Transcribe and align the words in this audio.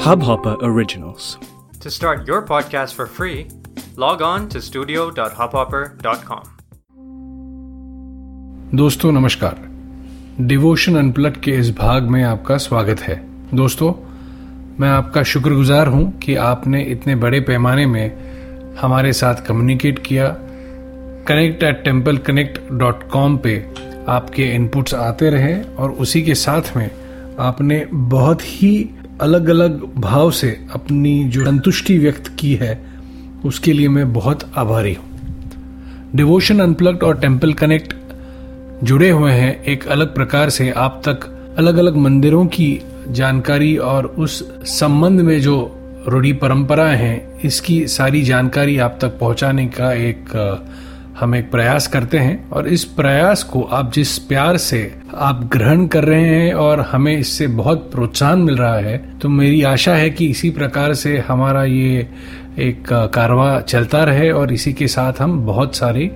Hubhopper 0.00 0.56
Originals. 0.62 1.38
To 1.80 1.90
start 1.90 2.26
your 2.26 2.42
podcast 2.42 2.94
for 2.94 3.06
free, 3.06 3.48
log 3.96 4.22
on 4.22 4.48
to 4.48 4.60
studio.hubhopper.com. 4.60 6.44
दोस्तों 8.74 9.12
नमस्कार 9.12 9.56
devotion 10.40 10.96
unplug 10.96 11.40
के 11.40 11.50
इस 11.50 11.70
भाग 11.76 12.02
में 12.02 12.22
आपका 12.24 12.56
स्वागत 12.56 13.00
है 13.00 13.16
दोस्तों 13.54 13.92
मैं 14.80 14.88
आपका 14.88 15.22
शुक्रगुजार 15.22 15.86
हूँ 15.86 16.18
कि 16.18 16.34
आपने 16.34 16.82
इतने 16.82 17.14
बड़े 17.16 17.40
पैमाने 17.40 17.86
में 17.86 18.06
हमारे 18.80 19.12
साथ 19.12 19.34
कम्युनिकेट 19.34 19.98
किया 20.06 20.28
connect 21.28 21.62
at 21.62 21.84
temple 21.84 22.18
connect 22.18 22.60
dot 22.72 23.08
com 23.10 23.36
पे 23.38 23.54
आपके 24.08 24.42
इनपुट्स 24.54 24.94
आते 24.94 25.30
रहे 25.30 25.62
और 25.62 25.90
उसी 25.90 26.22
के 26.22 26.34
साथ 26.34 26.76
में 26.76 26.90
आपने 27.38 27.84
बहुत 27.92 28.42
ही 28.42 28.90
अलग 29.20 29.48
अलग 29.48 29.80
भाव 29.96 30.30
से 30.30 30.50
अपनी 30.74 31.24
जो 31.24 31.44
संतुष्टि 31.44 31.98
व्यक्त 31.98 32.28
की 32.38 32.54
है, 32.54 32.80
उसके 33.44 33.72
लिए 33.72 33.88
मैं 33.88 34.12
बहुत 34.12 34.50
आभारी 34.56 34.94
हूँ। 34.94 35.04
डिवोशन 36.16 36.60
अनप्लग्ड 36.60 37.02
और 37.02 37.18
टेंपल 37.18 37.52
कनेक्ट 37.52 37.94
जुड़े 38.84 39.10
हुए 39.10 39.32
हैं 39.32 39.62
एक 39.64 39.86
अलग 39.88 40.14
प्रकार 40.14 40.50
से। 40.50 40.70
आप 40.70 41.02
तक 41.08 41.24
अलग 41.58 41.76
अलग 41.76 41.96
मंदिरों 41.96 42.46
की 42.46 42.80
जानकारी 43.08 43.76
और 43.76 44.06
उस 44.06 44.42
संबंध 44.70 45.20
में 45.20 45.40
जो 45.40 45.56
रूढ़ी 46.08 46.32
परंपराएँ 46.32 46.96
हैं, 46.96 47.40
इसकी 47.40 47.86
सारी 47.88 48.22
जानकारी 48.22 48.78
आप 48.78 48.98
तक 49.00 49.18
पहुँचाने 49.18 49.66
का 49.66 49.92
एक 49.92 50.24
हम 51.20 51.34
एक 51.34 51.50
प्रयास 51.50 51.86
करते 51.86 52.18
हैं 52.18 52.50
और 52.50 52.68
इस 52.68 52.84
प्रयास 52.84 53.42
को 53.42 53.62
आप 53.62 53.92
जिस 53.92 54.18
प्यार 54.18 54.56
से 54.56 54.94
आप 55.14 55.44
ग्रहण 55.52 55.86
कर 55.86 56.04
रहे 56.04 56.24
हैं 56.24 56.54
और 56.54 56.80
हमें 56.80 57.18
इससे 57.18 57.46
बहुत 57.46 57.90
प्रोत्साहन 57.92 58.38
मिल 58.38 58.56
रहा 58.56 58.76
है 58.76 59.18
तो 59.18 59.28
मेरी 59.28 59.62
आशा 59.62 59.94
है 59.94 60.10
कि 60.10 60.26
इसी 60.26 60.50
प्रकार 60.50 60.94
से 60.94 61.18
हमारा 61.18 61.64
ये 61.64 62.08
एक 62.58 62.92
कारवा 63.14 63.60
चलता 63.60 64.04
रहे 64.04 64.30
और 64.30 64.52
इसी 64.52 64.72
के 64.72 64.88
साथ 64.88 65.12
हम 65.20 65.46
बहुत 65.46 65.76
सारी 65.76 66.10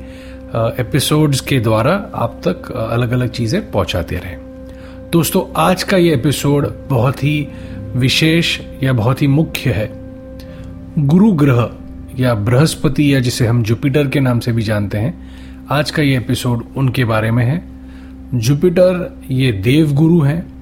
एपिसोड्स 0.56 1.40
के 1.40 1.60
द्वारा 1.60 2.10
आप 2.14 2.40
तक 2.48 2.72
अलग 2.72 3.12
अलग 3.12 3.30
चीज़ें 3.30 3.70
पहुंचाते 3.70 4.16
रहें। 4.16 4.38
दोस्तों, 5.12 5.42
आज 5.56 5.82
का 5.82 5.96
ये 5.96 6.14
एपिसोड 6.14 6.72
बहुत 6.88 7.24
ही 7.24 7.48
विशेष 7.96 8.60
या 8.82 8.92
बहुत 8.92 9.22
ही 9.22 9.26
मुख्य 9.26 9.70
है। 9.70 9.90
गुरु 10.98 11.32
ग्रह 11.32 11.70
या 12.18 12.34
बृहस्पति 12.34 13.14
या 13.14 13.20
जिसे 13.20 13.46
हम 13.46 13.62
जुपिटर 13.62 14.08
के 14.08 14.20
नाम 14.20 14.40
से 14.40 14.52
भी 14.52 14.62
जानते 14.62 14.98
हैं 14.98 15.30
आज 15.70 15.90
का 15.90 16.02
ये 16.02 16.16
एपिसोड 16.16 16.64
उनके 16.76 17.04
बारे 17.04 17.30
में 17.30 17.44
है। 17.44 17.64
जुपिटर 18.34 19.18
ये 19.30 19.52
देव 19.52 19.92
गुरु 19.92 20.20
हैं। 20.20 20.54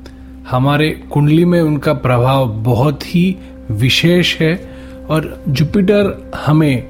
हमारे 0.50 0.90
कुंडली 0.90 1.44
में 1.44 1.62
उनका 1.62 1.92
प्रभाव 1.92 2.48
बहुत 2.48 3.14
ही 3.14 3.36
विशेष 3.70 4.40
है 4.40 4.70
और 5.10 5.44
जुपिटर 5.48 6.32
हमें 6.46 6.88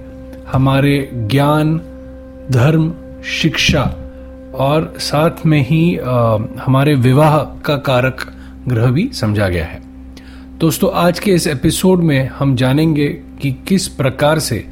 हमारे 0.52 1.10
ज्ञान 1.14 1.80
धर्म 2.50 2.94
शिक्षा 3.24 3.82
और 4.54 4.94
साथ 4.98 5.46
में 5.46 5.66
ही 5.66 5.96
आ, 5.96 6.38
हमारे 6.64 6.94
विवाह 6.94 7.38
का 7.38 7.76
कारक 7.76 8.32
ग्रह 8.68 8.90
भी 8.90 9.10
समझा 9.12 9.48
गया 9.48 9.64
है। 9.64 9.91
दोस्तों, 10.62 10.90
आज 10.94 11.18
के 11.18 11.30
इस 11.30 11.46
एपिसोड 11.46 12.00
में 12.00 12.28
हम 12.28 12.54
जानेंगे 12.56 13.06
कि 13.40 13.50
किस 13.68 13.86
प्रकार 13.88 14.38
से 14.38 14.64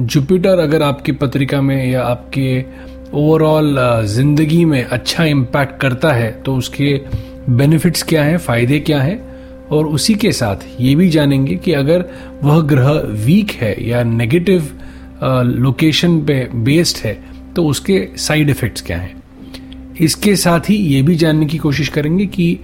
जुपिटर 0.00 0.58
अगर 0.58 0.82
आपकी 0.82 1.12
पत्रिका 1.12 1.60
में 1.62 1.90
या 1.90 2.02
आपके 2.02 2.64
ओवरऑल 3.14 3.76
ज़िंदगी 4.06 4.64
में 4.64 4.82
अच्छा 4.84 5.24
इम्पैक्ट 5.24 5.80
करता 5.80 6.12
है 6.12 6.30
तो 6.42 6.56
उसके 6.56 6.92
बेनिफिट्स 7.48 8.02
क्या 8.02 8.24
हैं, 8.24 8.36
फ़ायदे 8.38 8.80
क्या 8.80 9.00
हैं, 9.02 9.18
और 9.68 9.86
उसी 9.86 10.14
के 10.14 10.32
साथ 10.32 10.66
ये 10.80 10.94
भी 10.94 11.08
जानेंगे 11.08 11.56
कि 11.56 11.72
अगर 11.72 12.04
वह 12.42 12.60
ग्रह 12.66 12.90
वीक 13.24 13.50
है 13.50 13.74
या 13.88 14.02
नेगेटिव 14.02 14.68
लोकेशन 15.44 16.20
पे 16.20 16.44
बेस्ड 16.54 17.04
है 17.06 17.18
तो 17.56 17.66
उसके 17.66 18.06
साइड 18.18 18.50
इफेक्ट्स 18.50 18.82
क्या 18.82 18.98
हैं। 18.98 19.18
इसके 20.00 20.36
साथ 20.36 20.68
ही 20.70 20.74
ये 20.74 21.00
भी 21.02 21.14
जानने 21.14 21.46
की 21.46 21.58
कोशिश 21.58 21.88
करेंगे 21.88 22.26
कि 22.26 22.58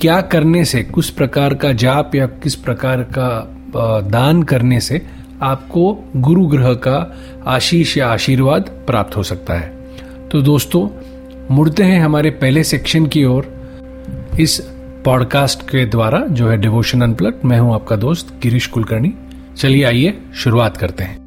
क्या 0.00 0.20
करने 0.20 0.64
से, 0.64 0.82
किस 0.82 1.10
प्रकार 1.10 1.54
का 1.54 1.72
जाप 1.72 2.14
या 2.14 2.26
किस 2.26 2.54
प्रकार 2.54 3.02
का 3.18 4.00
दान 4.00 4.42
करने 4.42 4.80
से 4.80 5.06
आपको 5.42 6.10
गुरु 6.16 6.46
ग्रह 6.46 6.74
का 6.74 7.16
आशीष 7.46 7.96
या 7.96 8.08
आशीर्वाद 8.08 8.70
प्राप्त 8.86 9.16
हो 9.16 9.22
सकता 9.22 9.54
है? 9.54 9.74
तो 10.28 10.42
दोस्तों, 10.42 10.88
मुड़ते 11.50 11.82
हैं 11.82 12.00
हमारे 12.00 12.30
पहले 12.30 12.64
सेक्शन 12.64 13.06
की 13.06 13.24
ओर। 13.24 13.52
इस 14.40 14.58
पॉडकास्ट 15.04 15.62
के 15.62 15.84
द्वारा 15.86 16.24
जो 16.30 16.48
है 16.48 16.56
डिवोशन 16.56 17.02
अनप्लग 17.02 17.40
मैं 17.44 17.58
हूँ 17.60 17.74
आपका 17.74 17.96
दोस्त 17.96 18.34
गिरीश 18.42 18.66
कुलकर्णी। 18.66 19.12
चलिए 19.56 19.84
आइए, 19.84 20.18
शुरुआत 20.34 20.76
करते 20.76 21.04
हैं। 21.04 21.25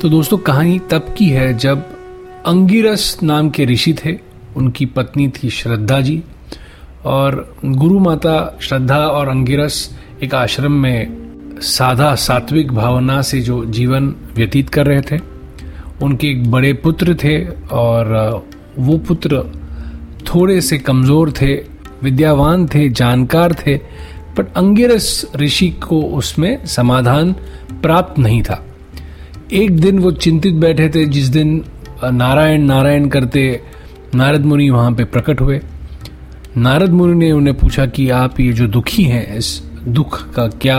तो 0.00 0.08
दोस्तों, 0.08 0.36
कहानी 0.38 0.78
तब 0.90 1.14
की 1.18 1.28
है 1.28 1.52
जब 1.58 1.82
अंगिरस 2.46 3.18
नाम 3.22 3.48
के 3.50 3.64
ऋषि 3.64 3.92
थे। 3.94 4.12
उनकी 4.56 4.86
पत्नी 4.86 5.26
थी 5.28 5.50
श्रद्धा 5.50 6.00
जी 6.00 6.22
और 7.06 7.34
गुरु 7.64 7.98
माता 7.98 8.36
श्रद्धा 8.62 8.98
और 8.98 9.28
अंगिरस 9.28 9.76
एक 10.22 10.34
आश्रम 10.34 10.72
में 10.72 11.58
साधा 11.62 12.14
सात्विक 12.14 12.72
भावना 12.72 13.20
से 13.22 13.40
जो 13.40 13.64
जीवन 13.66 14.08
व्यतीत 14.34 14.68
कर 14.68 14.86
रहे 14.86 15.00
थे। 15.02 15.18
उनके 16.02 16.28
एक 16.28 16.50
बड़े 16.50 16.72
पुत्र 16.78 17.16
थे 17.24 17.36
और 17.74 18.14
वो 18.78 18.98
पुत्र 18.98 19.42
थोड़े 20.26 20.60
से 20.60 20.78
कमज़ोर 20.78 21.32
थे, 21.32 21.54
विद्यावान 22.02 22.66
थे, 22.66 22.88
जानकार 22.88 23.56
थे 23.66 23.76
बट 24.38 24.52
अंगिरस 24.54 25.30
ऋषि 25.36 25.70
को 25.82 26.02
उसमें 26.18 26.66
समाधान 26.68 27.32
प्राप्त 27.82 28.18
नहीं 28.18 28.42
था। 28.42 28.64
एक 29.52 29.80
दिन 29.80 29.98
वो 29.98 30.10
चिंतित 30.12 30.54
बैठे 30.54 30.88
थे, 30.88 31.04
जिस 31.04 31.26
दिन 31.26 31.64
नारायण 32.04 32.62
नारायण 32.62 33.08
करते 33.08 33.60
नारद 34.14 34.44
मुनि 34.44 34.70
वहाँ 34.70 34.92
पे 34.92 35.04
प्रकट 35.04 35.40
हुए। 35.40 35.60
नारद 36.56 36.90
मुनि 36.90 37.14
ने 37.14 37.32
उन्हें 37.32 37.56
पूछा 37.58 37.86
कि 37.86 38.10
आप 38.10 38.40
ये 38.40 38.52
जो 38.52 38.66
दुखी 38.66 39.02
हैं, 39.02 39.36
इस 39.36 39.62
दुख 39.88 40.32
का 40.34 40.46
क्या 40.46 40.78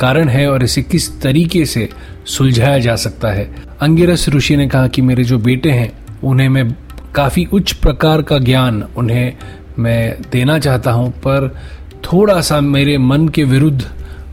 कारण 0.00 0.28
है 0.28 0.50
और 0.50 0.64
इसे 0.64 0.82
किस 0.82 1.20
तरीके 1.20 1.64
से 1.66 1.88
सुलझाया 2.24 2.78
जा 2.78 2.96
सकता 2.96 3.28
है? 3.28 3.54
अंगिरस 3.80 4.28
ऋषि 4.28 4.56
ने 4.56 4.68
कहा 4.68 4.88
कि 4.88 5.02
मेरे 5.02 5.24
जो 5.24 5.38
बेटे 5.38 5.70
हैं, 5.70 5.92
उन्हें 6.24 6.48
मैं 6.48 6.72
काफ़ी 7.14 7.44
उच्च 7.44 7.72
प्रकार 7.72 8.22
का 8.22 8.38
ज्ञान 8.38 8.82
उन्हें 8.96 9.32
मैं 9.78 10.16
देना 10.32 10.58
चाहता 10.58 10.90
हूँ, 10.90 11.10
पर 11.10 11.56
थोड़ा 12.04 12.40
सा 12.40 12.60
मेरे 12.60 12.98
मन 12.98 13.28
के 13.28 13.44
विरुद्ध 13.44 13.84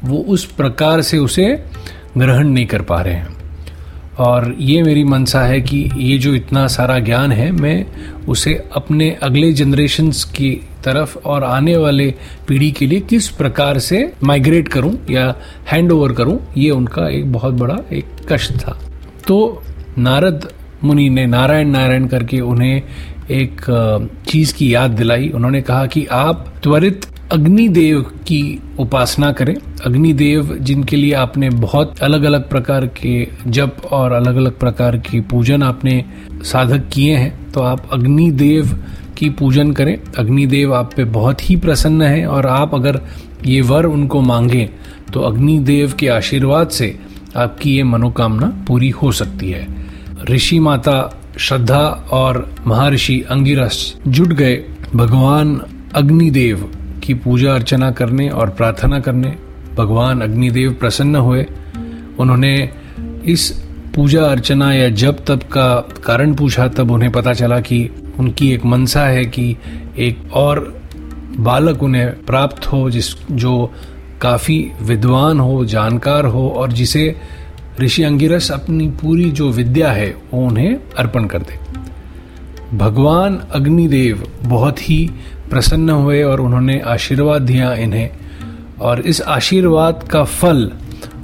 वो 0.03 0.17
उस 0.17 0.45
प्रकार 0.45 1.01
से 1.01 1.17
उसे 1.17 1.63
ग्रहण 2.17 2.47
नहीं 2.47 2.66
कर 2.66 2.81
पा 2.81 3.01
रहे 3.01 3.13
हैं। 3.13 3.34
और 4.19 4.55
ये 4.59 4.81
मेरी 4.83 5.03
मनसा 5.03 5.41
है 5.41 5.59
कि 5.61 5.77
ये 5.97 6.17
जो 6.17 6.33
इतना 6.35 6.65
सारा 6.67 6.97
ज्ञान 6.99 7.31
है, 7.31 7.51
मैं 7.51 7.85
उसे 8.27 8.53
अपने 8.75 9.09
अगले 9.23 9.51
जनरेशन 9.53 10.11
की 10.35 10.51
तरफ़ 10.83 11.17
और 11.17 11.43
आने 11.43 11.75
वाले 11.77 12.13
पीढ़ी 12.47 12.71
के 12.71 12.87
लिए 12.87 12.99
किस 12.99 13.27
प्रकार 13.29 13.79
से 13.79 14.11
माइग्रेट 14.23 14.67
करूँ 14.67 14.93
या 15.09 15.35
हैंड 15.71 15.91
ओवर 15.91 16.13
करूँ, 16.13 16.40
ये 16.57 16.69
उनका 16.69 17.07
एक 17.09 17.31
बहुत 17.34 17.53
बड़ा 17.53 17.78
एक 17.93 18.05
कष्ट 18.31 18.57
था। 18.57 18.78
तो 19.28 19.63
नारद 19.97 20.47
मुनि 20.84 21.09
ने 21.09 21.25
नारायण 21.25 21.69
नारायण 21.69 22.07
करके 22.07 22.40
उन्हें 22.41 22.81
एक 23.31 23.61
चीज़ 24.28 24.53
की 24.55 24.73
याद 24.73 24.91
दिलाई। 24.91 25.29
उन्होंने 25.29 25.61
कहा 25.61 25.85
कि 25.85 26.05
आप 26.05 26.53
त्वरित 26.63 27.05
अग्निदेव 27.31 28.01
की 28.27 28.61
उपासना 28.79 29.31
करें। 29.31 29.55
अग्निदेव 29.85 30.53
जिनके 30.57 30.95
लिए 30.95 31.13
आपने 31.13 31.49
बहुत 31.49 31.99
अलग 31.99 32.23
अलग 32.23 32.49
प्रकार 32.49 32.85
के 32.97 33.27
जप 33.47 33.77
और 33.91 34.11
अलग 34.11 34.35
अलग 34.35 34.59
प्रकार 34.59 34.97
की 34.97 35.22
पूजन 35.22 35.63
आपने 35.63 36.03
साधक 36.43 36.87
किए 36.93 37.16
हैं 37.16 37.51
तो 37.51 37.61
आप 37.61 37.89
अग्निदेव 37.93 38.77
की 39.17 39.29
पूजन 39.29 39.72
करें। 39.72 39.97
अग्निदेव 40.17 40.73
आप 40.75 40.93
पे 40.93 41.03
बहुत 41.03 41.49
ही 41.49 41.55
प्रसन्न 41.55 42.01
है 42.01 42.25
और 42.27 42.47
आप 42.47 42.75
अगर 42.75 43.01
ये 43.45 43.61
वर 43.61 43.85
उनको 43.85 44.21
मांगे 44.21 44.69
तो 45.13 45.21
अग्निदेव 45.21 45.93
के 45.99 46.07
आशीर्वाद 46.09 46.69
से 46.69 46.97
आपकी 47.35 47.75
ये 47.75 47.83
मनोकामना 47.83 48.53
पूरी 48.67 48.89
हो 48.91 49.11
सकती 49.11 49.49
है। 49.49 49.67
ऋषि 50.29 50.59
माता 50.59 50.97
श्रद्धा 51.39 51.83
और 52.11 52.45
महर्षि 52.67 53.21
अंगिरस 53.29 53.93
जुट 54.07 54.33
गए। 54.33 54.63
भगवान 54.95 55.61
अग्निदेव 55.95 56.69
की 57.05 57.13
पूजा 57.13 57.53
अर्चना 57.53 57.91
करने 57.91 58.29
और 58.29 58.49
प्रार्थना 58.49 58.99
करने, 58.99 59.35
भगवान 59.75 60.22
अग्निदेव 60.22 60.73
प्रसन्न 60.73 61.16
हुए। 61.16 61.46
उन्होंने 62.19 62.69
इस 63.25 63.52
पूजा 63.96 64.25
अर्चना 64.25 64.73
या 64.73 64.90
जब 64.90 65.25
तब 65.25 65.40
का 65.40 65.79
कारण 66.05 66.34
पूछा, 66.34 66.67
तब 66.67 66.91
उन्हें 66.91 67.11
पता 67.11 67.34
चला 67.34 67.59
कि 67.59 67.90
उनकी 68.19 68.53
एक 68.53 68.66
मनसा 68.66 69.05
है 69.05 69.25
कि 69.25 69.57
एक 69.97 70.34
और 70.34 70.81
बालक 71.37 71.84
उन्हें 71.84 72.25
प्राप्त 72.25 72.67
हो, 72.67 72.90
जिस 72.90 73.16
जो 73.31 73.72
काफ़ी 74.22 74.72
विद्वान 74.81 75.40
हो, 75.40 75.66
जानकार 75.66 76.25
हो, 76.25 76.49
और 76.49 76.72
जिसे 76.72 77.16
ऋषि 77.79 78.03
अंगिरस 78.03 78.52
अपनी 78.52 78.87
पूरी 78.87 79.31
जो 79.31 79.52
विद्या 79.52 79.91
है, 79.91 80.16
वो 80.34 80.47
उन्हें 80.47 80.75
अर्पण 80.97 81.25
कर 81.25 81.40
दे। 81.40 81.66
भगवान 82.78 83.41
अग्निदेव 83.52 84.31
बहुत 84.41 84.90
ही 84.90 85.09
प्रसन्न 85.49 85.89
हुए 85.89 86.23
और 86.23 86.41
उन्होंने 86.41 86.79
आशीर्वाद 86.79 87.41
दिया 87.41 87.73
इन्हें। 87.73 88.09
और 88.81 88.99
इस 88.99 89.21
आशीर्वाद 89.21 90.07
का 90.11 90.23
फल 90.23 90.71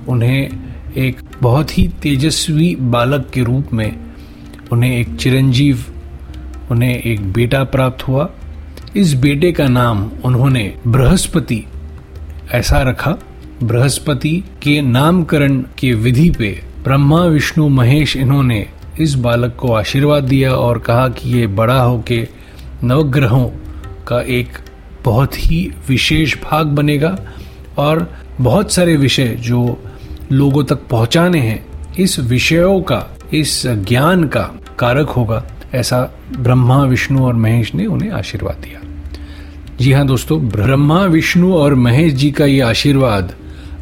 उन्हें 0.08 0.50
एक 0.98 1.22
बहुत 1.42 1.78
ही 1.78 1.88
तेजस्वी 1.88 2.76
बालक 2.76 3.30
के 3.34 3.44
रूप 3.44 3.74
में, 3.74 4.00
उन्हें 4.72 4.98
एक 4.98 5.16
चिरंजीव, 5.16 5.86
उन्हें 6.72 7.00
एक 7.00 7.34
बेटा 7.34 7.64
प्राप्त 7.64 8.08
हुआ। 8.08 8.30
इस 8.96 9.14
बेटे 9.14 9.52
का 9.52 9.68
नाम 9.68 10.12
उन्होंने 10.26 10.74
बृहस्पति, 10.88 11.66
ऐसा 12.52 12.82
रखा, 12.82 13.18
बृहस्पति 13.64 14.44
के 14.62 14.82
नामकरण 14.82 15.64
के 15.78 15.94
विधि 15.94 16.30
पे 16.30 16.64
ब्रह्मा, 16.84 17.24
विष्णु, 17.26 17.70
महेश, 17.70 18.18
इन्होंने 18.18 18.66
इस 19.00 19.14
बालक 19.14 19.56
को 19.56 19.74
आशीर्वाद 19.74 20.24
दिया 20.24 20.54
और 20.54 20.80
कहा 20.80 21.08
कि 21.08 21.30
ये 21.30 21.48
बड़ा 21.48 21.82
होके 21.82 22.28
नवग्रहों 22.84 23.50
का 24.08 24.22
एक 24.22 24.48
बहुत 25.06 25.38
ही 25.38 25.72
विशेष 25.88 26.36
भाग 26.44 26.68
बनेगा 26.68 27.20
और 27.78 28.14
बहुत 28.42 28.72
सारे 28.72 28.96
विषय 28.96 29.28
जो 29.28 29.84
लोगों 30.32 30.64
तक 30.64 30.88
पहुँचाने 30.88 31.40
हैं, 31.40 31.66
इस 32.00 32.20
विषयों 32.20 32.82
का, 32.82 33.18
इस 33.34 33.68
ज्ञान 33.68 34.28
का 34.28 34.52
कारक 34.80 35.10
होगा, 35.10 35.44
ऐसा 35.74 36.12
ब्रह्मा, 36.38 36.84
विष्णु 36.84 37.26
और 37.26 37.34
महेश 37.34 37.76
ने 37.76 37.86
उन्हें 37.86 38.12
आशीर्वाद 38.12 38.56
दिया। 38.56 38.82
जी 39.78 39.92
हाँ 39.92 40.08
दोस्तों, 40.08 40.50
ब्रह्मा, 40.50 41.04
विष्णु 41.04 41.54
और 41.54 41.76
महेश 41.76 42.14
जी 42.14 42.32
का 42.32 42.46
ये 42.46 42.62
आशीर्वाद 42.62 43.36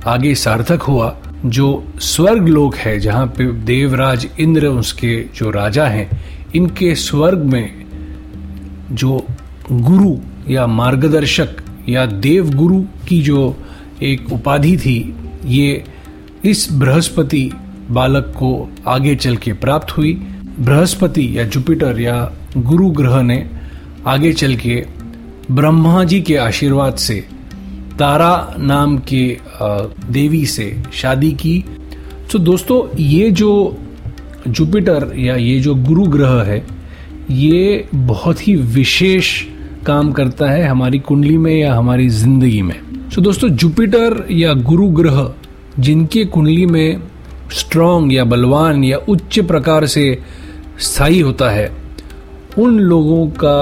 आगे 0.07 0.35
सार्थक 0.35 0.81
हुआ, 0.81 1.17
जो 1.45 1.93
स्वर्ग 1.99 2.47
लोक 2.47 2.75
है, 2.75 2.99
जहाँ 2.99 3.27
पे 3.27 3.51
देवराज 3.51 4.27
इंद्र, 4.39 4.67
उसके 4.67 5.25
जो 5.35 5.49
राजा 5.49 5.85
हैं, 5.85 6.09
इनके 6.55 6.95
स्वर्ग 6.95 7.39
में 7.39 7.85
जो 8.91 9.27
गुरु 9.71 10.15
या 10.49 10.65
मार्गदर्शक 10.67 11.57
या 11.89 12.05
देव 12.05 12.49
गुरु 12.49 12.81
की 13.07 13.21
जो 13.21 13.55
एक 14.03 14.31
उपाधि 14.33 14.75
थी, 14.77 15.13
ये 15.45 15.83
इस 16.45 16.67
बृहस्पति 16.71 17.51
बालक 17.91 18.33
को 18.37 18.69
आगे 18.87 19.15
चल 19.15 19.35
के 19.37 19.53
प्राप्त 19.53 19.91
हुई। 19.97 20.13
बृहस्पति 20.59 21.27
या 21.37 21.43
जुपिटर 21.43 21.99
या 21.99 22.31
गुरु 22.57 22.89
ग्रह 22.89 23.21
ने 23.21 23.49
आगे 24.07 24.31
चल 24.33 24.55
के 24.55 24.83
ब्रह्मा 25.51 26.03
जी 26.03 26.21
के 26.21 26.35
आशीर्वाद 26.37 26.95
से, 26.95 27.19
तारा 27.99 28.55
नाम 28.57 28.97
के 29.13 29.37
देवी 30.11 30.45
से 30.45 30.83
शादी 30.93 31.31
की। 31.31 31.63
तो 32.31 32.39
दोस्तों, 32.39 32.81
ये 32.99 33.29
जो 33.31 33.77
जुपिटर 34.47 35.11
या 35.17 35.35
ये 35.35 35.59
जो 35.59 35.75
गुरु 35.75 36.05
ग्रह 36.07 36.41
है, 36.43 36.65
ये 37.31 37.87
बहुत 37.95 38.47
ही 38.47 38.55
विशेष 38.55 39.31
काम 39.89 40.11
करता 40.11 40.49
है 40.51 40.67
हमारी 40.67 40.99
कुंडली 40.99 41.37
में 41.37 41.55
या 41.55 41.73
हमारी 41.73 42.09
ज़िंदगी 42.11 42.61
में। 42.61 42.75
तो 43.09 43.21
दोस्तों 43.21 43.49
जुपिटर 43.51 44.25
या 44.31 44.53
गुरु 44.65 44.87
ग्रह 44.99 45.29
जिनके 45.79 46.25
कुंडली 46.25 46.65
में 46.65 47.01
स्ट्रांग 47.51 48.13
या 48.13 48.23
बलवान 48.25 48.83
या 48.83 48.97
उच्च 49.09 49.39
प्रकार 49.47 49.85
से 49.87 50.03
स्थायी 50.79 51.19
होता 51.19 51.49
है, 51.49 51.71
उन 52.57 52.79
लोगों 52.81 53.25
का 53.39 53.57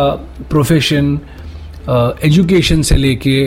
प्रोफेशन 0.50 1.20
एजुकेशन 2.24 2.82
से 2.82 2.96
लेके 2.98 3.40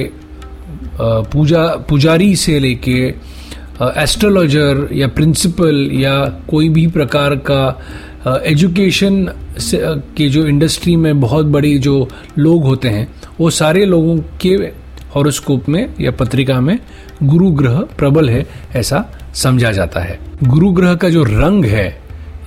पूजा, 1.01 1.67
पुजारी 1.89 2.35
से 2.37 2.59
लेके 2.59 2.99
एस्ट्रोलॉजर 3.81 4.89
या 4.93 5.07
प्रिंसिपल 5.09 5.89
या 5.93 6.15
कोई 6.49 6.69
भी 6.69 6.87
प्रकार 6.87 7.35
का 7.51 7.63
एजुकेशन 8.47 9.25
के 10.17 10.29
जो 10.29 10.47
इंडस्ट्री 10.47 10.97
में 10.97 11.21
बहुत 11.21 11.47
बड़ी 11.47 11.79
जो 11.79 12.09
लोग 12.39 12.65
होते 12.65 12.89
हैं, 12.89 13.07
वो 13.41 13.51
सारे 13.51 13.85
लोगों 13.85 14.17
के 14.41 14.51
हॉरोस्कोप 15.15 15.69
में 15.69 15.95
या 16.01 16.11
पत्रिका 16.11 16.61
में 16.61 16.79
गुरु 17.23 17.51
ग्रह 17.51 17.79
प्रबल 17.99 18.29
है, 18.31 18.47
ऐसा 18.75 19.05
समझा 19.35 19.73
जाता 19.73 20.01
है। 20.01 20.19
गुरु 20.45 20.71
ग्रह 20.73 20.95
का 20.95 21.09
जो 21.09 21.23
रंग 21.25 21.65
है 21.65 21.99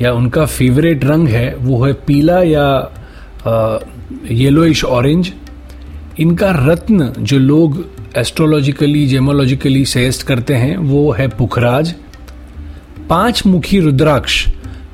या 0.01 0.13
उनका 0.13 0.45
फेवरेट 0.45 1.05
रंग 1.05 1.27
है, 1.27 1.55
वो 1.55 1.83
है 1.85 1.93
पीला 2.07 2.41
या 2.43 2.67
येलोइश 4.31 4.83
ऑरेंज 4.85 5.33
इनका 6.19 6.51
रत्न 6.65 7.13
जो 7.19 7.37
लोग 7.39 7.85
एस्ट्रोलॉजिकली 8.17 9.05
जेमोलॉजिकली 9.07 9.85
सजेस्ट 9.85 10.23
करते 10.23 10.53
हैं, 10.53 10.77
वो 10.77 11.11
है 11.11 11.27
पुखराज। 11.27 11.93
पाँच 13.09 13.45
मुखी 13.45 13.79
रुद्राक्ष 13.79 14.47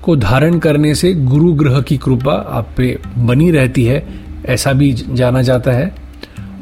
को 0.03 0.15
धारण 0.15 0.59
करने 0.59 0.93
से 0.95 1.13
गुरु 1.13 1.53
ग्रह 1.53 1.81
की 1.81 1.97
कृपा 1.97 2.33
आप 2.33 2.73
पे 2.77 2.97
बनी 3.17 3.51
रहती 3.51 3.83
है, 3.83 4.03
ऐसा 4.45 4.73
भी 4.73 4.91
जाना 4.93 5.41
जाता 5.41 5.71
है। 5.71 5.93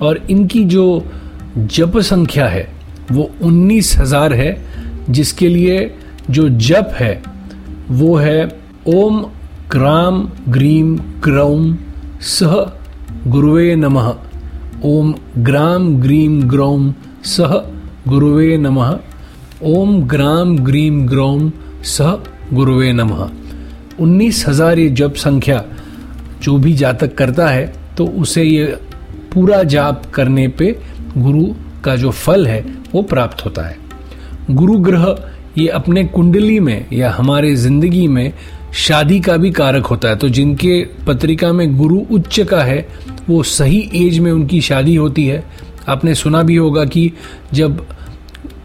और 0.01 0.25
इनकी 0.29 0.63
जो 0.65 1.11
जप 1.57 1.97
संख्या 1.97 2.47
है, 2.47 2.67
वो 3.11 3.31
उन्नीस 3.41 3.95
हज़ार 3.97 4.33
है, 4.33 4.57
जिसके 5.09 5.47
लिए 5.47 5.95
जो 6.29 6.49
जप 6.49 6.91
है, 6.93 7.21
वो 7.89 8.15
है 8.15 8.59
ओम 8.87 9.23
क्राम 9.71 10.29
ग्रीम 10.49 10.97
क्रौम 10.97 11.77
सह 12.21 12.55
गुरुवे 13.27 13.75
नमः। 13.75 14.15
ओम 14.85 15.13
ग्राम 15.37 15.85
ग्रीम 16.01 16.41
ग्रौम 16.49 16.93
सह 17.25 17.53
गुरुवे 18.07 18.57
नमः। 18.57 18.97
ओम 19.65 20.01
ग्राम 20.07 20.57
ग्रीम 20.57 21.05
ग्रौम 21.07 21.51
सह 21.85 22.11
गुरुवे 22.53 22.91
नमः। 22.93 23.29
उन्नीस 23.99 24.43
हज़ार 24.47 24.79
ये 24.79 24.89
जप 24.91 25.13
संख्या 25.15 25.63
जो 26.43 26.57
भी 26.57 26.73
जातक 26.73 27.15
करता 27.15 27.47
है 27.47 27.65
तो 27.97 28.05
उसे 28.21 28.43
ये 28.43 28.65
पूरा 29.33 29.63
जाप 29.65 30.05
करने 30.13 30.47
पे 30.49 30.75
गुरु 31.17 31.45
का 31.83 31.95
जो 31.95 32.11
फल 32.11 32.47
है, 32.47 32.63
वो 32.93 33.01
प्राप्त 33.03 33.45
होता 33.45 33.61
है। 33.61 33.77
गुरु 34.51 34.77
ग्रह 34.79 35.15
ये 35.57 35.67
अपने 35.69 36.03
कुंडली 36.05 36.59
में 36.59 36.85
या 36.93 37.11
हमारे 37.11 37.55
ज़िंदगी 37.55 38.07
में 38.07 38.31
शादी 38.75 39.19
का 39.19 39.37
भी 39.37 39.51
कारक 39.51 39.85
होता 39.85 40.09
है। 40.09 40.15
तो 40.15 40.29
जिनके 40.29 40.81
पत्रिका 41.07 41.51
में 41.53 41.77
गुरु 41.77 41.99
उच्च 42.11 42.39
का 42.41 42.61
है 42.63 42.81
वो 43.29 43.41
सही 43.43 43.79
एज 43.95 44.19
में 44.19 44.31
उनकी 44.31 44.61
शादी 44.61 44.95
होती 44.95 45.25
है। 45.25 45.43
आपने 45.87 46.15
सुना 46.15 46.41
भी 46.43 46.55
होगा 46.55 46.85
कि 46.85 47.11
जब 47.53 47.85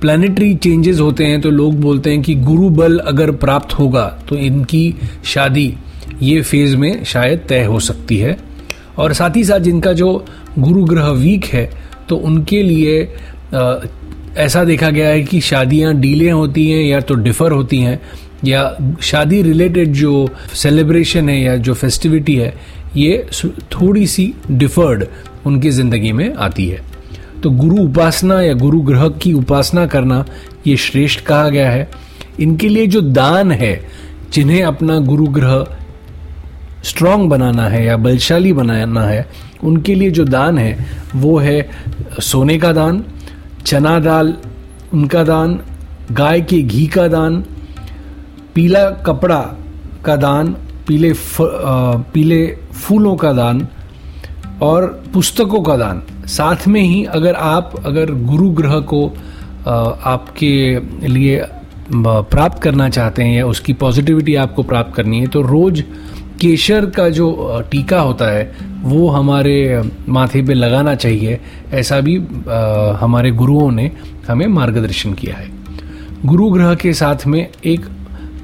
प्लानिटरी 0.00 0.54
चेंजेस 0.54 1.00
होते 1.00 1.24
हैं 1.24 1.40
तो 1.40 1.50
लोग 1.50 1.80
बोलते 1.80 2.10
हैं 2.10 2.22
कि 2.22 2.34
गुरु 2.34 2.68
बल 2.70 2.98
अगर 2.98 3.30
प्राप्त 3.36 3.78
होगा 3.78 4.06
तो 4.28 4.36
इनकी 4.36 4.94
शादी 5.24 5.74
ये 6.22 6.40
फ़ेज़ 6.42 6.76
में 6.76 7.04
शायद 7.04 7.44
तय 7.48 7.64
हो 7.64 7.80
सकती 7.80 8.16
है। 8.16 8.36
और 8.98 9.12
साथ 9.12 9.36
ही 9.36 9.44
साथ 9.44 9.60
जिनका 9.60 9.92
जो 9.92 10.24
गुरु 10.58 10.84
ग्रह 10.84 11.08
वीक 11.10 11.44
है 11.44 11.70
तो 12.08 12.16
उनके 12.16 12.62
लिए 12.62 13.02
आ, 13.54 13.74
ऐसा 14.36 14.64
देखा 14.64 14.90
गया 14.90 15.08
है 15.08 15.22
कि 15.22 15.40
शादियाँ 15.40 15.94
डीले 15.94 16.30
होती 16.30 16.68
हैं 16.70 16.84
या 16.84 17.00
तो 17.00 17.14
डिफर 17.14 17.52
होती 17.52 17.78
हैं 17.78 18.00
या 18.44 18.62
शादी 19.00 19.42
रिलेटेड 19.42 19.92
जो 19.92 20.28
सेलिब्रेशन 20.54 21.28
है 21.28 21.40
या 21.42 21.56
जो 21.56 21.74
फेस्टिविटी 21.74 22.34
है 22.36 22.54
ये 22.96 23.26
थोड़ी 23.72 24.06
सी 24.06 24.34
डिफर्ड 24.50 25.04
उनकी 25.46 25.70
ज़िंदगी 25.70 26.12
में 26.12 26.34
आती 26.34 26.66
है। 26.68 26.80
तो 27.42 27.50
गुरु 27.50 27.76
उपासना 27.76 28.40
या 28.42 28.52
गुरु 28.54 28.80
ग्रह 28.80 29.08
की 29.08 29.32
उपासना 29.32 29.86
करना 29.86 30.24
ये 30.66 30.76
श्रेष्ठ 30.76 31.20
कहा 31.20 31.48
गया 31.48 31.70
है। 31.70 31.88
इनके 32.40 32.68
लिए 32.68 32.86
जो 32.86 33.00
दान 33.00 33.52
है, 33.52 33.74
जिन्हें 34.32 34.62
अपना 34.62 34.98
गुरु 34.98 35.26
ग्रह 35.26 35.66
स्ट्रांग 36.84 37.28
बनाना 37.30 37.68
है 37.68 37.84
या 37.84 37.96
बलशाली 37.96 38.52
बनाना 38.52 39.02
है, 39.02 39.26
उनके 39.64 39.94
लिए 39.94 40.10
जो 40.10 40.24
दान 40.24 40.58
है, 40.58 40.86
वो 41.14 41.38
है 41.38 41.70
सोने 42.20 42.58
का 42.58 42.72
दान, 42.72 43.04
चना 43.66 43.98
दाल, 43.98 44.34
उनका 44.92 45.22
दान, 45.24 45.60
गाय 46.12 46.40
के 46.40 46.62
घी 46.62 46.86
का 46.86 47.06
दान, 47.08 47.44
पीला 48.54 48.90
कपड़ा 48.90 49.40
का 50.04 50.16
दान 50.16 50.56
पीले 50.86 51.12
फ, 51.12 51.40
आ, 51.40 51.44
पीले 52.14 52.46
फूलों 52.72 53.16
का 53.16 53.32
दान 53.32 53.66
और 54.62 54.86
पुस्तकों 55.14 55.62
का 55.62 55.76
दान। 55.76 56.02
साथ 56.26 56.66
में 56.68 56.80
ही 56.80 57.04
अगर 57.04 57.34
आप 57.34 57.72
अगर 57.86 58.12
गुरु 58.24 58.50
ग्रह 58.50 58.78
को 58.80 59.06
आ, 59.66 59.74
आपके 60.12 60.80
लिए 61.08 61.44
प्राप्त 61.92 62.62
करना 62.62 62.88
चाहते 62.88 63.22
हैं 63.22 63.36
या 63.36 63.46
उसकी 63.46 63.72
पॉजिटिविटी 63.72 64.34
आपको 64.34 64.62
प्राप्त 64.62 64.94
करनी 64.94 65.20
है 65.20 65.26
तो 65.26 65.42
रोज 65.42 65.84
केशर 66.40 66.86
का 66.86 67.08
जो 67.08 67.62
टीका 67.70 68.00
होता 68.00 68.30
है 68.30 68.52
वो 68.82 69.08
हमारे 69.08 69.56
माथे 70.08 70.42
पे 70.42 70.54
लगाना 70.54 70.94
चाहिए। 70.94 71.40
ऐसा 71.72 72.00
भी 72.00 72.16
आ, 72.18 72.96
हमारे 72.96 73.30
गुरुओं 73.30 73.70
ने 73.70 73.90
हमें 74.28 74.46
मार्गदर्शन 74.46 75.12
किया 75.14 75.36
है। 75.36 75.50
गुरु 76.26 76.50
ग्रह 76.50 76.74
के 76.74 76.92
साथ 76.92 77.26
में 77.26 77.48
एक 77.64 77.86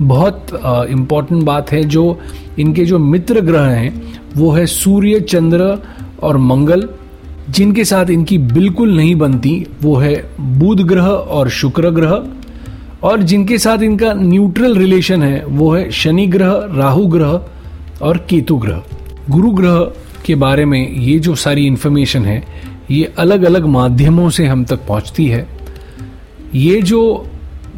बहुत 0.03 0.47
इंपॉर्टेंट 0.91 1.43
बात 1.43 1.73
है 1.73 1.85
जो 1.85 2.19
इनके 2.59 2.85
जो 2.85 2.99
मित्र 2.99 3.41
ग्रह 3.41 3.63
हैं, 3.63 4.21
वो 4.37 4.51
है 4.51 4.67
सूर्य, 4.67 5.21
चंद्र 5.21 5.79
और 6.23 6.37
मंगल। 6.37 6.89
जिनके 7.51 7.85
साथ 7.85 8.11
इनकी 8.11 8.39
बिल्कुल 8.39 8.97
नहीं 8.97 9.15
बनती, 9.15 9.67
वो 9.83 9.97
है 9.97 10.31
बुध 10.41 10.81
ग्रह 10.81 11.07
और 11.07 11.49
शुक्र 11.49 11.91
ग्रह। 11.91 12.23
और 13.03 13.23
जिनके 13.23 13.59
साथ 13.59 13.79
इनका 13.79 14.13
न्यूट्रल 14.13 14.77
रिलेशन 14.79 15.23
है, 15.23 15.45
वो 15.47 15.75
है 15.75 15.91
शनि 15.91 16.27
ग्रह, 16.27 16.69
राहु 16.75 17.07
ग्रह 17.07 17.41
और 18.03 18.27
केतु 18.31 18.57
ग्रह। 18.57 18.83
गुरु 19.31 19.51
ग्रह 19.51 19.79
के 20.27 20.35
बारे 20.35 20.65
में 20.65 20.91
ये 20.91 21.19
जो 21.19 21.35
सारी 21.35 21.67
इन्फॉर्मेशन 21.67 22.25
है, 22.25 22.43
ये 22.91 23.13
अलग 23.19 23.43
अलग 23.43 23.67
माध्यमों 23.67 24.31
से 24.31 24.47
हम 24.47 24.65
तक 24.65 24.87
पहुँचती 24.89 25.27
है। 25.27 25.47
ये 26.55 26.83
जो 26.83 27.27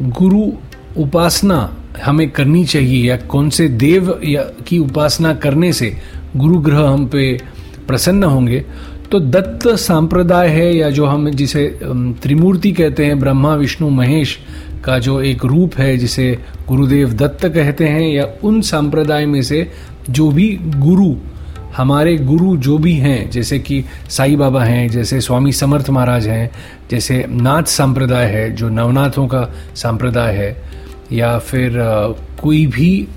गुरु 0.01 0.51
उपासना 0.97 1.77
हमें 1.99 2.29
करनी 2.31 2.65
चाहिए 2.65 3.09
या 3.09 3.17
कौन 3.17 3.49
से 3.49 3.67
देव 3.67 4.19
या 4.23 4.41
की 4.67 4.79
उपासना 4.79 5.33
करने 5.33 5.73
से 5.73 5.97
गुरु 6.37 6.59
ग्रह 6.59 6.79
हम 6.79 7.05
पे 7.05 7.37
प्रसन्न 7.87 8.23
होंगे 8.23 8.65
तो 9.11 9.19
दत्त 9.19 9.67
सांप्रदाय 9.67 10.47
है 10.47 10.75
या 10.77 10.89
जो 10.89 11.05
हम 11.05 11.29
जिसे 11.29 11.79
त्रिमूर्ति 11.83 12.71
कहते 12.71 13.05
हैं, 13.05 13.19
ब्रह्मा, 13.19 13.55
विष्णु, 13.55 13.89
महेश 13.89 14.37
का 14.83 14.99
जो 14.99 15.21
एक 15.21 15.45
रूप 15.45 15.75
है 15.75 15.97
जिसे 15.97 16.39
गुरुदेव 16.67 17.13
दत्त 17.13 17.45
कहते 17.45 17.87
हैं 17.87 18.07
या 18.09 18.27
उन 18.43 18.61
संप्रदाय 18.61 19.25
में 19.25 19.41
से 19.41 19.71
जो 20.09 20.31
भी 20.31 20.59
गुरु, 20.61 21.15
हमारे 21.77 22.17
गुरु 22.17 22.57
जो 22.57 22.77
भी 22.77 22.93
हैं, 22.93 23.29
जैसे 23.31 23.59
कि 23.59 23.83
साईं 24.09 24.37
बाबा 24.37 24.63
हैं, 24.63 24.89
जैसे 24.89 25.21
स्वामी 25.21 25.51
समर्थ 25.51 25.89
महाराज 25.89 26.27
हैं, 26.27 26.51
जैसे 26.91 27.25
नाथ 27.29 27.63
संप्रदाय 27.63 28.25
है, 28.25 28.55
जो 28.55 28.69
नवनाथों 28.69 29.27
का 29.27 29.43
संप्रदाय 29.75 30.35
है 30.35 30.80
या 31.11 31.37
फिर 31.39 31.77
कोई 32.41 32.65
भी 32.67 33.07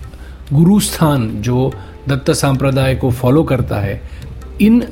गुरु 0.53 0.79
स्थान 0.81 1.29
जो 1.43 1.73
दत्त 2.09 2.31
संप्रदाय 2.31 2.95
को 2.95 3.11
फॉलो 3.11 3.43
करता 3.45 3.79
है, 3.81 4.01
इन 4.61 4.83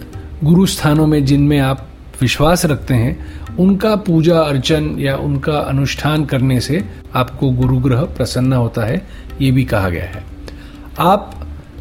गुरु 0.44 0.66
स्थानों 0.66 1.06
में 1.06 1.24
जिनमें 1.24 1.58
आप 1.60 1.86
विश्वास 2.20 2.64
रखते 2.66 2.94
हैं, 2.94 3.56
उनका 3.56 3.94
पूजा 3.96 4.38
अर्चन 4.40 4.94
या 4.98 5.16
उनका 5.18 5.58
अनुष्ठान 5.58 6.24
करने 6.24 6.60
से 6.60 6.82
आपको 7.14 7.50
गुरु 7.50 7.78
ग्रह 7.78 8.02
प्रसन्न 8.16 8.52
होता 8.52 8.84
है, 8.84 9.06
ये 9.40 9.50
भी 9.50 9.64
कहा 9.64 9.88
गया 9.88 10.04
है। 10.04 10.24
आप 11.00 11.30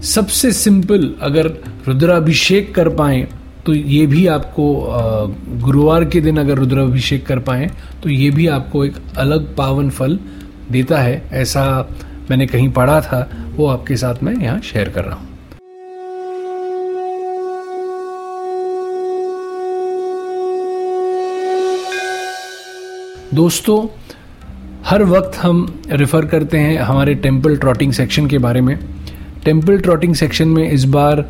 सबसे 0.03 0.51
सिंपल 0.51 1.13
अगर 1.21 1.47
रुद्राभिषेक 1.87 2.73
कर 2.75 2.89
पाए 2.89 3.27
तो 3.65 3.73
ये 3.73 4.05
भी 4.07 4.25
आपको 4.27 4.63
गुरुवार 5.61 6.05
के 6.05 6.21
दिन 6.21 6.37
अगर 6.37 6.57
रुद्राभिषेक 6.57 7.25
कर 7.25 7.39
पाए 7.39 7.69
तो 8.03 8.09
ये 8.09 8.29
भी 8.31 8.47
आपको 8.47 8.83
एक 8.85 8.95
अलग 9.17 9.55
पावन 9.55 9.89
फल 9.89 10.17
देता 10.71 10.97
है, 10.97 11.21
ऐसा 11.33 11.63
मैंने 12.29 12.47
कहीं 12.47 12.69
पढ़ा 12.71 12.99
था, 13.01 13.27
वो 13.55 13.67
आपके 13.67 13.95
साथ 13.95 14.23
मैं 14.23 14.35
यहाँ 14.35 14.59
शेयर 14.61 14.89
कर 14.89 15.03
रहा 15.03 15.15
हूँ। 15.15 15.29
दोस्तों, 23.33 23.87
हर 24.85 25.03
वक्त 25.03 25.37
हम 25.37 25.65
रेफ़र 25.91 26.25
करते 26.25 26.57
हैं 26.57 26.77
हमारे 26.77 27.13
टेंपल 27.15 27.55
ट्रॉटिंग 27.57 27.91
सेक्शन 27.93 28.27
के 28.27 28.37
बारे 28.37 28.61
में। 28.61 28.77
टेंपल 29.45 29.79
ट्रॉटिंग 29.79 30.15
सेक्शन 30.15 30.47
में 30.47 30.69
इस 30.69 30.83
बार 30.85 31.25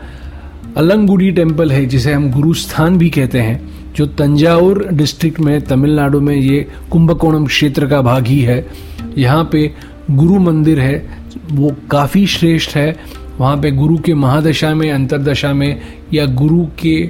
अलंगुडी 0.77 1.31
टेंपल 1.31 1.71
है, 1.71 1.86
जिसे 1.86 2.13
हम 2.13 2.29
गुरु 2.31 2.53
स्थान 2.53 2.98
भी 2.98 3.10
कहते 3.10 3.39
हैं, 3.39 3.60
जो 3.95 4.05
तंजावुर 4.05 4.86
डिस्ट्रिक्ट 4.91 5.39
में, 5.39 5.62
तमिलनाडु 5.62 6.19
में 6.21 6.36
ये 6.36 6.65
कुंभकोणम 6.91 7.45
क्षेत्र 7.45 7.88
का 7.88 8.01
भाग 8.01 8.27
ही 8.27 8.39
है। 8.41 8.60
यहाँ 9.17 9.49
पे 9.51 9.71
गुरु 10.11 10.39
मंदिर 10.39 10.79
है, 10.79 10.97
वो 11.51 11.75
काफ़ी 11.91 12.25
श्रेष्ठ 12.27 12.75
है। 12.75 12.95
वहाँ 13.39 13.57
पे 13.57 13.71
गुरु 13.71 13.97
के 13.97 14.13
महादशा 14.13 14.73
में, 14.75 14.91
अंतरदशा 14.91 15.53
में 15.53 15.81
या 16.13 16.25
गुरु 16.25 16.65
के 16.79 17.09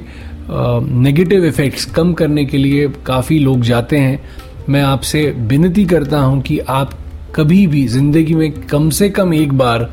नेगेटिव 0.50 1.46
इफ़ेक्ट्स 1.46 1.86
कम 1.86 2.14
करने 2.14 2.46
के 2.46 2.58
लिए 2.58 2.88
काफ़ी 3.06 3.40
लोग 3.40 3.62
जाते 3.62 3.98
हैं। 3.98 4.20
मैं 4.70 4.82
आपसे 4.82 5.30
विनती 5.40 5.86
करता 5.86 6.20
हूँ 6.20 6.42
कि 6.42 6.58
आप 6.60 6.94
कभी 7.36 7.66
भी 7.68 7.86
ज़िंदगी 7.88 8.34
में 8.36 8.52
कम 8.62 8.90
से 8.90 9.10
कम 9.10 9.34
एक 9.34 9.54
बार 9.54 9.90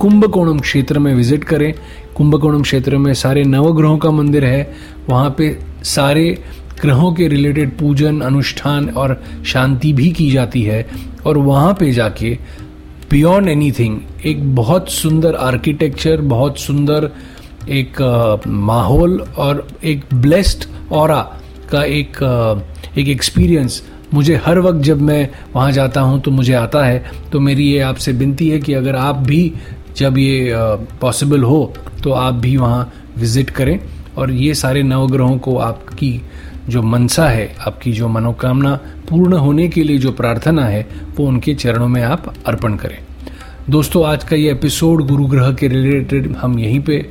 कुंभकोणम 0.00 0.58
क्षेत्र 0.58 0.98
में 0.98 1.14
विज़िट 1.14 1.44
करें। 1.44 1.72
कुंभकोणम 2.16 2.62
क्षेत्र 2.62 2.98
में 2.98 3.12
सारे 3.14 3.44
नवग्रहों 3.44 3.96
का 3.98 4.10
मंदिर 4.10 4.44
है। 4.44 4.70
वहाँ 5.08 5.34
पे 5.38 5.56
सारे 5.84 6.38
ग्रहों 6.82 7.12
के 7.12 7.28
रिलेटेड 7.28 7.78
पूजन, 7.78 8.20
अनुष्ठान 8.20 8.88
और 8.88 9.22
शांति 9.46 9.92
भी 9.92 10.10
की 10.10 10.30
जाती 10.30 10.62
है 10.62 10.86
और 11.26 11.38
वहाँ 11.38 11.72
पे 11.74 11.92
जाके 11.92 12.38
बियॉन्ड 13.10 13.48
एनीथिंग 13.48 13.98
एक 14.24 14.54
बहुत 14.54 14.90
सुंदर 14.90 15.34
आर्किटेक्चर 15.34 16.20
बहुत 16.20 16.58
सुंदर 16.58 17.10
एक 17.68 18.00
माहौल 18.46 19.20
और 19.38 19.66
एक 19.84 20.04
ब्लेस्ड 20.14 20.64
और 20.92 21.12
का 21.70 21.84
एक 21.84 22.16
एक 22.98 23.08
एक्सपीरियंस 23.08 23.82
मुझे 24.14 24.36
हर 24.36 24.58
वक्त 24.58 24.78
जब 24.78 25.00
मैं 25.00 25.28
वहाँ 25.54 25.72
जाता 25.72 26.00
हूँ 26.00 26.20
तो 26.20 26.30
मुझे 26.30 26.52
आता 26.52 26.84
है। 26.84 27.04
तो 27.32 27.40
मेरी 27.40 27.68
ये 27.68 27.80
आपसे 27.80 28.12
विनती 28.12 28.48
है 28.48 28.58
कि 28.58 28.72
अगर 28.72 28.96
आप 28.96 29.16
भी 29.16 29.52
जब 29.96 30.18
ये 30.18 30.52
पॉसिबल 31.00 31.42
हो 31.42 31.74
तो 32.04 32.12
आप 32.12 32.34
भी 32.34 32.56
वहाँ 32.56 32.92
विज़िट 33.18 33.50
करें 33.50 33.78
और 34.18 34.30
ये 34.30 34.54
सारे 34.54 34.82
नवग्रहों 34.82 35.38
को 35.38 35.56
आपकी 35.58 36.22
जो 36.68 36.82
मनसा 36.82 37.28
है 37.28 37.54
आपकी 37.66 37.92
जो 37.92 38.08
मनोकामना 38.08 38.74
पूर्ण 39.10 39.32
होने 39.32 39.68
के 39.68 39.84
लिए 39.84 39.98
जो 39.98 40.12
प्रार्थना 40.12 40.64
है 40.64 40.86
वो 41.16 41.26
उनके 41.26 41.54
चरणों 41.54 41.88
में 41.88 42.02
आप 42.02 42.34
अर्पण 42.46 42.76
करें। 42.76 42.98
दोस्तों 43.70 44.06
आज 44.06 44.24
का 44.24 44.36
ये 44.36 44.50
एपिसोड 44.50 45.06
गुरु 45.06 45.26
ग्रह 45.26 45.52
के 45.52 45.68
रिलेटेड 45.68 46.36
हम 46.36 46.58
यहीं 46.58 46.80
पे 46.80 47.10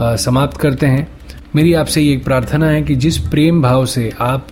आ, 0.00 0.16
समाप्त 0.16 0.56
करते 0.56 0.86
हैं। 0.86 1.08
मेरी 1.56 1.74
आपसे 1.74 2.02
ये 2.02 2.12
एक 2.12 2.24
प्रार्थना 2.24 2.66
है 2.66 2.82
कि 2.82 2.94
जिस 2.94 3.18
प्रेम 3.18 3.62
भाव 3.62 3.86
से 3.86 4.12
आप 4.20 4.46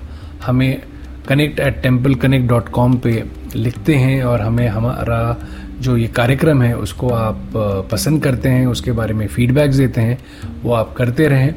हमें 0.46 0.82
connect 1.28 1.60
at 1.60 1.82
temple 1.82 2.14
connect 2.14 2.48
dot 2.48 2.68
com 2.68 2.94
पर 2.94 3.30
लिखते 3.56 3.94
हैं 3.94 4.22
और 4.24 4.40
हमें 4.40 4.68
हमारा 4.68 5.36
जो 5.80 5.96
ये 5.96 6.06
कार्यक्रम 6.06 6.62
है 6.62 6.76
उसको 6.76 7.08
आप 7.08 7.52
पसंद 7.92 8.22
करते 8.22 8.48
हैं 8.48 8.66
उसके 8.66 8.92
बारे 8.92 9.14
में 9.14 9.26
फीडबैक्स 9.26 9.76
देते 9.76 10.00
हैं 10.00 10.18
वो 10.62 10.72
आप 10.72 10.92
करते 10.92 11.28
रहें। 11.28 11.54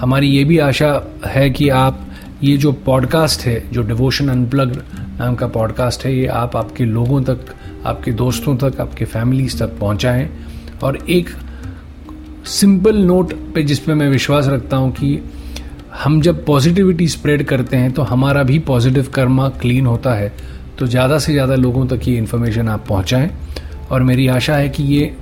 हमारी 0.00 0.28
ये 0.28 0.44
भी 0.44 0.58
आशा 0.58 1.02
है 1.26 1.50
कि 1.50 1.68
आप 1.68 2.07
ये 2.42 2.56
जो 2.56 2.72
पॉडकास्ट 2.86 3.40
है, 3.40 3.70
जो 3.72 3.82
डिवोशन 3.82 4.28
अनप्लग 4.28 4.76
नाम 5.18 5.34
का 5.34 5.46
पॉडकास्ट 5.46 6.04
है, 6.04 6.14
ये 6.16 6.26
आप 6.26 6.56
आपके 6.56 6.84
लोगों 6.84 7.22
तक, 7.22 7.38
आपके 7.86 8.12
दोस्तों 8.12 8.56
तक, 8.56 8.80
आपके 8.80 9.04
फैमिलीज़ 9.04 9.58
तक 9.58 9.78
पहुंचाएँ। 9.78 10.28
और 10.82 10.96
एक 10.96 11.28
सिंपल 12.46 12.96
नोट 12.96 13.32
पे 13.54 13.62
जिसपे 13.62 13.94
मैं 13.94 14.08
विश्वास 14.08 14.46
रखता 14.46 14.76
हूँ 14.76 14.92
कि 14.92 15.18
हम 15.94 16.20
जब 16.20 16.44
पॉजिटिविटी 16.44 17.08
स्प्रेड 17.08 17.44
करते 17.44 17.76
हैं 17.76 17.92
तो 17.92 18.02
हमारा 18.02 18.42
भी 18.42 18.58
पॉजिटिव 18.58 19.08
कर्मा 19.14 19.48
क्लीन 19.48 19.86
होता 19.86 20.14
है। 20.14 20.32
तो 20.78 20.86
ज़्यादा 20.86 21.18
से 21.18 21.32
ज़्यादा 21.32 21.54
लोगों 21.54 21.86
तक 21.86 22.08
ये 22.08 22.16
इन्फॉर्मेशन 22.16 22.68
आप 22.68 22.86
पहुँचाएँ। 22.88 23.30
और 23.90 24.02
मेरी 24.02 24.26
आशा 24.28 24.56
है 24.56 24.68
कि 24.68 24.82
ये 24.82 25.14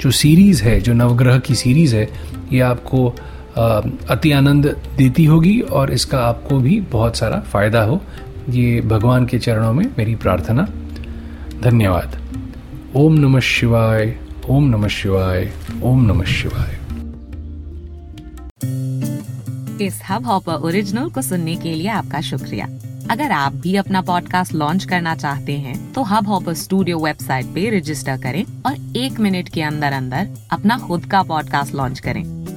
जो 0.00 0.10
सीरीज़ 0.10 0.62
है, 0.62 0.80
जो 0.80 0.92
नवग्रह 0.92 1.38
की 1.38 1.54
सीरीज़ 1.54 1.96
है, 1.96 2.08
ये 2.52 2.60
आपको 2.60 3.14
अति 3.56 4.32
आनंद 4.32 4.66
देती 4.96 5.24
होगी 5.24 5.60
और 5.60 5.92
इसका 5.92 6.18
आपको 6.18 6.58
भी 6.58 6.80
बहुत 6.80 7.16
सारा 7.16 7.40
फ़ायदा 7.40 7.82
हो। 7.82 8.00
ये 8.48 8.80
भगवान 8.80 9.26
के 9.26 9.38
चरणों 9.38 9.72
में 9.72 9.84
मेरी 9.98 10.14
प्रार्थना। 10.14 10.68
धन्यवाद। 11.62 12.16
ओम 12.96 13.14
नमः 13.14 13.40
शिवाय, 13.40 14.18
ओम 14.48 14.64
नमः 14.64 14.88
शिवाय, 14.88 15.52
ओम 15.82 16.04
नमः 16.04 16.24
शिवाय। 16.24 16.78
इस 19.84 20.00
हब 20.10 20.26
हॉपर 20.26 20.52
ओरिजिनल 20.52 21.08
को 21.10 21.22
सुनने 21.22 21.56
के 21.56 21.74
लिए 21.74 21.88
आपका 21.88 22.20
शुक्रिया। 22.20 22.68
अगर 23.10 23.30
आप 23.30 23.52
भी 23.52 23.76
अपना 23.76 24.00
पॉडकास्ट 24.00 24.54
लॉन्च 24.54 24.84
करना 24.84 25.14
चाहते 25.14 25.52
हैं 25.52 25.92
तो 25.92 26.02
हब 26.02 26.28
हॉपर 26.28 26.54
स्टूडियो 26.54 26.98
वेबसाइट 26.98 27.46
पे 27.46 27.78
रजिस्टर 27.78 28.16
करें 28.16 28.44
और 28.66 28.96
एक 28.96 29.20
मिनट 29.20 29.48
के 29.48 29.62
अंदर 29.62 29.92
अंदर 29.92 30.28
अपना 30.50 30.78
खुद 30.78 31.04
का 31.04 31.22
पॉडकास्ट 31.22 31.74
लॉन्च 31.74 32.00
करें। 32.00 32.41